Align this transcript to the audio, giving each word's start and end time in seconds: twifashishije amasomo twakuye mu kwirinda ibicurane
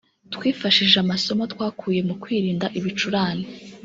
twifashishije 0.33 0.97
amasomo 1.05 1.43
twakuye 1.53 1.99
mu 2.07 2.15
kwirinda 2.21 2.65
ibicurane 2.79 3.45